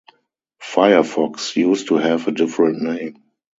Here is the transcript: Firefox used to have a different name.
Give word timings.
Firefox 0.59 1.55
used 1.55 1.89
to 1.89 1.97
have 1.97 2.27
a 2.27 2.31
different 2.31 2.81
name. 2.81 3.21